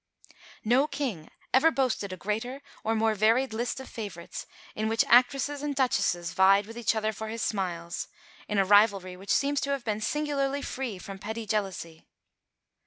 [0.65, 5.61] No King ever boasted a greater or more varied list of favourites, in which actresses
[5.61, 8.07] and duchesses vied with each other for his smiles,
[8.47, 12.07] in a rivalry which seems to have been singularly free from petty jealousy.